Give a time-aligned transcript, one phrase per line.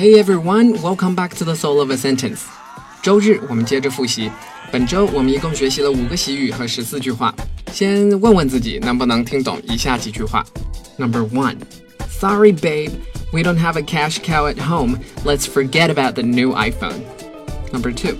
[0.00, 2.42] Hey everyone, welcome back to the Soul of a Sentence。
[3.02, 4.30] 周日我们接着复习，
[4.72, 7.34] 本周我们一共学习了五个习语和十四句话。
[7.72, 10.44] 先问问自己能不能听懂以下几句话。
[10.96, 11.58] Number one,
[12.08, 12.92] Sorry babe,
[13.32, 14.98] we don't have a cash cow at home.
[15.24, 17.02] Let's forget about the new iPhone.
[17.72, 18.16] Number two,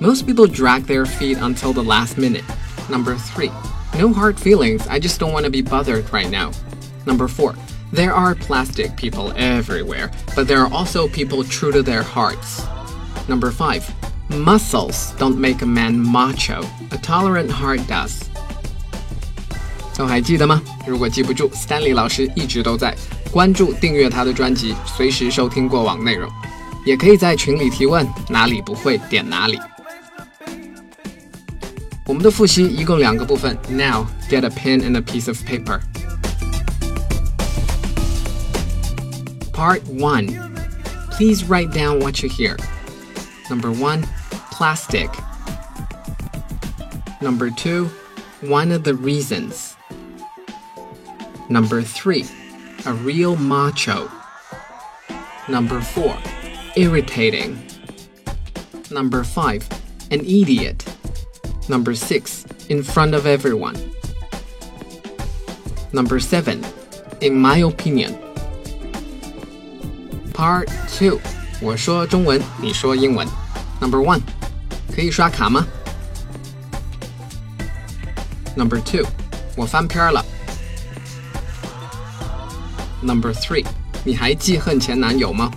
[0.00, 2.44] most people drag their feet until the last minute.
[2.88, 3.50] Number three,
[3.98, 4.86] no hard feelings.
[4.88, 6.52] I just don't want to be bothered right now.
[7.04, 7.54] Number four,
[7.92, 12.62] there are plastic people everywhere, but there are also people true to their hearts.
[13.28, 13.82] Number five,
[14.28, 16.64] muscles don't make a man macho.
[16.90, 18.22] A tolerant heart does.
[19.96, 20.62] 都还记得吗？
[20.86, 22.96] 如果记不住，Stanley 老师一直都在。
[23.30, 26.30] 关注、订阅他的专辑，随时收听过往内容。
[26.84, 29.58] 也可以在群里提问，哪里不会点哪里。
[32.04, 33.56] 我们的复习一共两个部分。
[33.68, 35.80] Now get a pen and a piece of paper.
[39.57, 40.55] Part 1.
[41.09, 42.57] Please write down what you hear.
[43.49, 44.03] Number 1.
[44.51, 45.09] Plastic.
[47.23, 47.89] Number 2.
[48.41, 49.75] One of the reasons.
[51.49, 52.23] Number 3.
[52.85, 54.11] A real macho.
[55.49, 56.15] Number 4.
[56.75, 57.59] Irritating.
[58.91, 59.67] Number 5.
[60.11, 60.85] An idiot.
[61.67, 62.45] Number 6.
[62.69, 63.75] In front of everyone.
[65.93, 66.63] Number 7.
[67.21, 68.26] In my opinion.
[70.36, 71.18] Part 2.
[71.60, 73.26] 我说中文，你说英文。
[73.80, 74.20] Number 1.
[74.94, 75.66] 可以刷卡吗？
[78.56, 79.04] Number 2.
[79.56, 80.24] 我翻篇了。
[83.00, 83.64] Number 3.
[84.04, 85.50] 你还记恨前男友吗？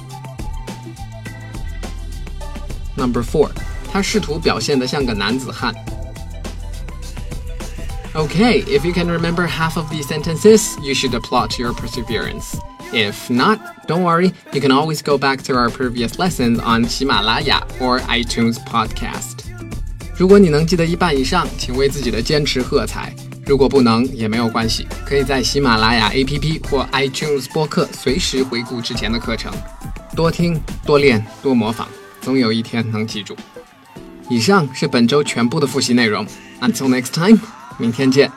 [2.96, 3.50] Number 4.
[3.92, 5.74] 他试图表现得像个男子汉。
[8.14, 12.56] Okay, if you can remember half of these sentences, you should applaud your perseverance.
[12.92, 17.64] If not, don't worry, you can always go back to our previous lessons on Himalaya
[17.80, 19.40] or iTunes podcast.
[20.18, 23.14] 如果你能记得一半以上，请为自己的坚持喝彩。
[23.46, 29.52] 如果不能也没有关系，可以在喜马拉雅 APP 或 iTunes 播客随时回顾之前的课程，
[30.16, 31.88] 多听、多练、多模仿，
[32.22, 33.36] 总有一天能记住。
[34.30, 36.26] 以上是本周全部的复习内容。
[36.62, 37.40] Until next time，
[37.78, 38.32] 明天见。